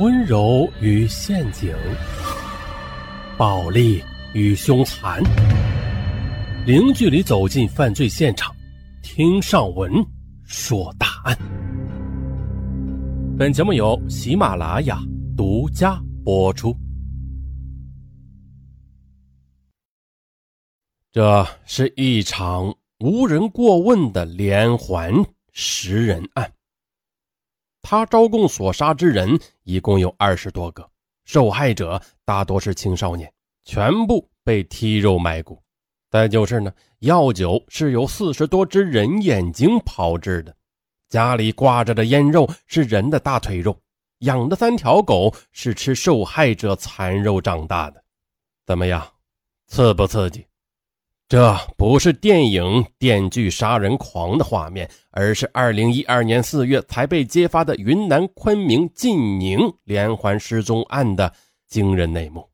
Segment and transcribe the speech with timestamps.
[0.00, 1.72] 温柔与陷阱，
[3.38, 4.02] 暴力
[4.32, 5.22] 与凶残，
[6.66, 8.52] 零距离走进犯罪现场，
[9.04, 9.92] 听上文
[10.42, 11.38] 说大案。
[13.38, 14.98] 本节目由喜马拉雅
[15.36, 16.76] 独家播出。
[21.12, 25.14] 这是一场无人过问的连环
[25.52, 26.50] 食人案。
[27.86, 30.88] 他招供所杀之人一共有二十多个，
[31.26, 33.30] 受害者大多是青少年，
[33.62, 35.62] 全部被剔肉埋骨。
[36.10, 40.56] 再就是呢，药酒是由四十多只人眼睛炮制的，
[41.10, 43.78] 家里挂着的腌肉是人的大腿肉，
[44.20, 48.02] 养的三条狗是吃受害者残肉长大的。
[48.64, 49.06] 怎么样，
[49.66, 50.46] 刺不刺激？
[51.34, 52.62] 这不是电影
[52.96, 61.34] 《电锯杀人狂》的画面，而是2012年4月才被揭发的云南昆明晋宁连环失踪案的
[61.66, 62.48] 惊人内幕。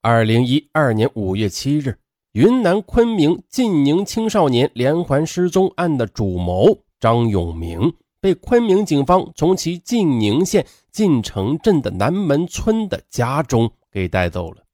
[0.00, 1.98] 2012年5月7日，
[2.32, 14.64] 云南昆明晋宁青少年连环失踪案的主谋张永明被昆明警方从其晋宁县晋城镇的南门村的家中给带走了。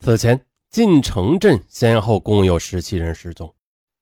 [0.00, 0.38] 此前。
[0.72, 3.54] 晋城镇先后共有十七人失踪，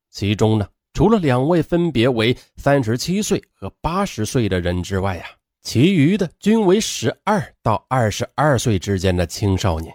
[0.08, 5.24] 其中呢，除了两位分别为三十七岁和八十岁的人之外呀，
[5.62, 9.92] 其余的均为十二到二十二岁之间的青少年。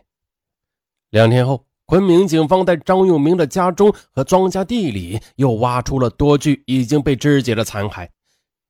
[1.11, 8.05] 两天后，昆明警方在张永明的家中和庄稼地里又挖出了多具已经被肢解的残骸。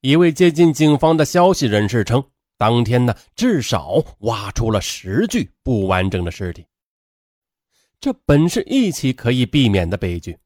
[0.01, 2.23] 一位接近警方的消息人士称，
[2.55, 6.63] 当天呢，至少挖出了十具不完整的尸体。
[8.05, 10.37] 这本是一起可以避免的悲剧，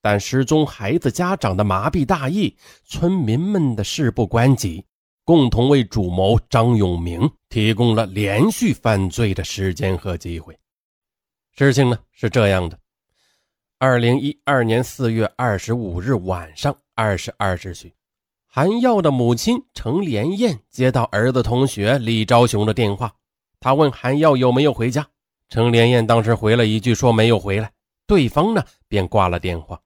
[0.00, 4.84] 但失踪孩子家长的麻痹大意，村民们的事不关己，
[5.24, 10.56] 共同为主谋张永明提供了连续犯罪的时间和机会。
[11.56, 12.78] 事情呢是这样的：
[13.80, 17.92] 二零一二年四月二十五日晚上二十二时许，
[18.46, 23.12] 韩耀的母亲程连燕接到儿子同学李昭雄的电话，
[23.58, 25.04] 他问韩耀有没有回家。
[25.54, 27.70] 程连燕当时回了一句说没有回来，
[28.08, 29.80] 对方呢便挂了电话。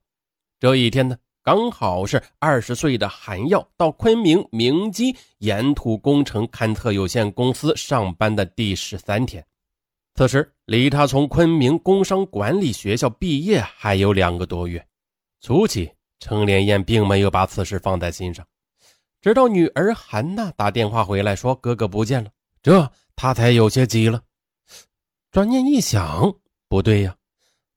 [0.59, 9.45] 这一天呢，刚好是二十岁的韩耀到昆明明基岩土工程勘测有限公司上班的第十三天。
[10.15, 14.83] 此时离他从昆明工商管理学校毕业还有两个多月。
[15.39, 15.87] 初期，
[16.19, 18.43] 程连燕并没有把此事放在心上，
[19.21, 22.31] 直到女儿韩娜打电话回来说哥哥不见了，
[22.63, 24.19] 这他才有些急了。
[25.31, 26.33] 转念一想，
[26.67, 27.15] 不对呀，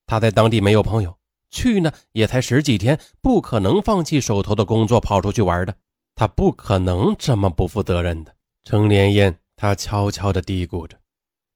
[0.07, 1.19] 他在当地没有朋友，
[1.51, 5.77] 去呢也才十几天，不可能放弃手头的工作跑出去玩的。
[6.15, 8.35] 他不可能这么不负责任的。
[8.65, 10.99] 程连燕，他悄悄地嘀咕着。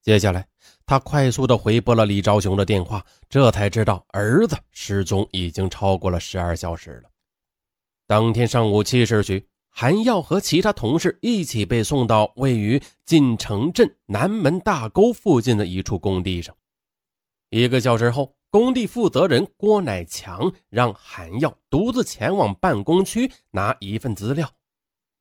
[0.03, 0.47] 接下来，
[0.85, 7.09] 他快速地回拨了李昭雄的电话，这才知道儿子失踪已经超过了十二小时了。
[8.05, 9.47] 当天上午七时许。
[9.79, 16.55] 韩耀和其他同事一起被送到位于晋城镇南门大沟附近的一处工地上。
[17.51, 24.51] 一个小时后，工地负责人郭乃强让韩耀独自前往办公区拿一份资料。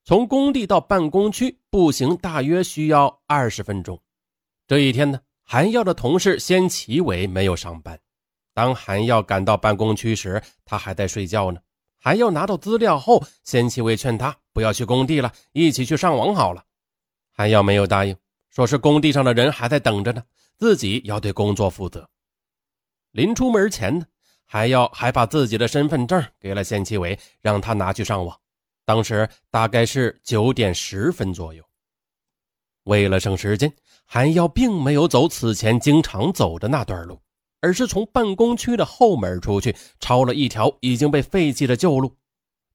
[0.07, 4.01] 从工地到办公区步行大约需要二十分钟。
[4.67, 8.01] 这一天呢，韩耀的同事先启伟没有上班。
[8.55, 11.61] 当韩耀赶到办公区时，他还在睡觉呢。
[11.99, 16.65] 还要拿到资料后，先启伟劝他不要去工地了，一起去上网好了。
[17.31, 18.17] 韩耀没有答应，
[18.49, 20.23] 说是工地上的人还在等着呢，
[20.57, 22.09] 自己要对工作负责。
[23.11, 24.07] 临出门前呢，
[24.47, 28.35] 还要还把自己的身份证给了县纪委，让他拿去上网。
[28.87, 31.63] 当时大概是九点十分左右。
[32.85, 33.71] 为了省时间，
[34.07, 37.21] 韩耀并没有走此前经常走的那段路。
[37.61, 42.17] 而是从办公区的后门出去，抄了一条已经被废弃的旧路。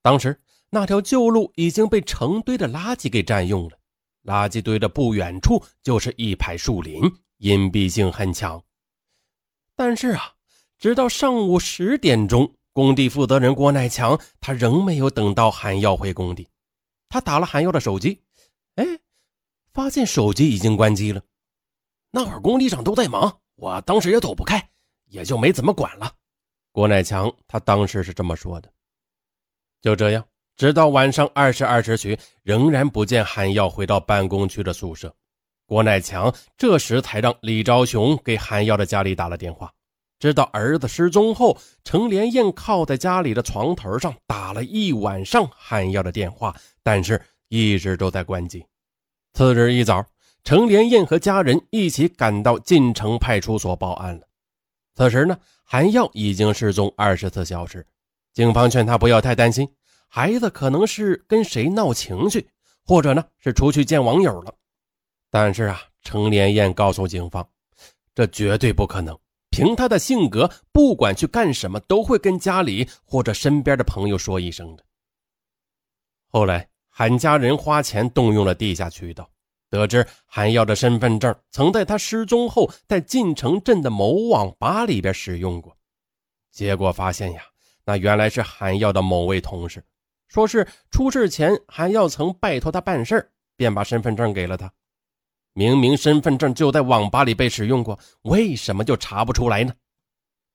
[0.02, 0.41] 当时
[0.74, 3.78] 那条旧路已经被成堆的垃圾给占用了，
[4.24, 7.02] 垃圾堆的不远处就是一排树林，
[7.40, 8.64] 隐蔽性很强。
[9.76, 10.34] 但是啊，
[10.78, 16.48] 直到上午十点钟，工地负责人郭乃强他仍没有等到韩耀回工地。
[17.10, 18.22] 他打了韩耀的手机，
[18.76, 18.86] 哎，
[19.74, 21.22] 发现手机已经关机了。
[22.12, 23.42] 那会儿工地上都在忙。
[23.56, 24.70] 我当时也躲不开，
[25.08, 26.16] 也就没怎么管了。
[26.72, 28.72] 郭乃强他当时是这么说的。
[29.82, 30.26] 就这样，
[30.62, 35.12] 直到晚上二十二时许，仍然不见韩耀回到办公区的宿舍。
[35.66, 39.74] 郭乃强这时才让李昭雄给韩耀的家里打了电话。
[40.20, 48.64] 知道儿子失踪后，程连燕靠在家里的床头上打了一晚上韩耀的电话，但是一直都在关机。
[49.34, 50.06] 次日一早，
[50.44, 54.28] 程连燕和家人一起赶到晋城派出所报案了。
[54.94, 57.84] 此时呢，韩耀已经失踪二十四小时。
[58.32, 59.68] 警方劝他不要太担心，
[60.14, 62.46] 孩子可能是跟谁闹情绪，
[62.86, 64.54] 或者呢是出去见网友了。
[65.30, 67.48] 但是啊，程连燕告诉警方，
[68.14, 69.18] 这绝对不可能。
[69.52, 74.84] 凭他的性格，不管去干什么，都会跟家里或者身边的朋友说一声的。
[76.28, 79.30] 后来，韩家人花钱动用了地下渠道，
[79.70, 85.78] 得知韩耀的身份证曾在他失踪后在晋城镇的某网吧里边使用过。
[86.52, 87.44] 结果发现呀，
[87.86, 89.82] 那原来是韩耀的某位同事，
[90.32, 94.72] 说是出事前韩耀曾拜托他办事便把身份证给了他。
[95.52, 99.74] 明明身份证就在网吧里被使用过，为什么就查不出来呢？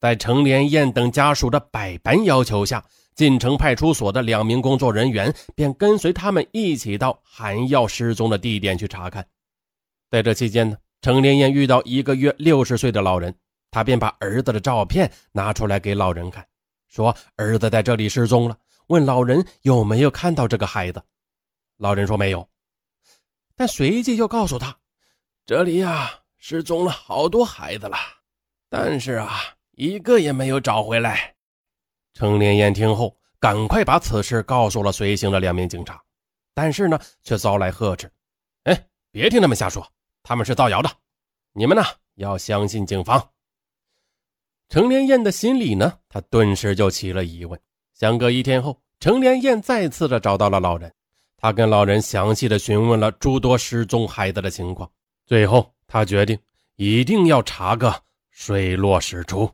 [0.00, 2.82] 在程连燕等家属的百般要求下，
[3.14, 9.26] 晋城派出所的两名工作人员便跟随他们一起到韩耀失踪的地点去查看。
[10.11, 13.34] 在这期间呢，程连燕遇到一个约六十岁的老人，
[13.70, 16.46] 他便把儿子的照片拿出来给老人看，
[16.88, 18.56] 说儿子在这里失踪了，
[18.88, 21.03] 问老人有没有看到这个孩子。
[21.77, 22.49] 老人说没有，
[23.55, 24.77] 但随即又告诉他。
[25.44, 27.97] 这里呀，失踪了好多孩子了，
[28.69, 29.41] 但是啊，
[29.73, 31.35] 一个也没有找回来。
[32.15, 36.03] 程连燕听后，赶快把此事告诉了随行的两名警察，
[36.55, 38.11] 但是呢，却遭来呵斥
[38.65, 39.87] ：“哎，别听他们瞎说，
[40.23, 40.91] 他们是造谣的，
[41.53, 41.82] 你们呢
[42.15, 43.31] 要相信警方。”
[44.71, 47.61] 程连燕的心里呢，他顿时就起了疑问。
[47.98, 50.93] 相隔一天后，程连燕再次的找到了老人，
[51.38, 54.87] 他跟老人详细的询问了诸多失踪孩子的情况。
[55.25, 56.38] 最后，他决定
[56.76, 59.50] 一定要查个水落石出。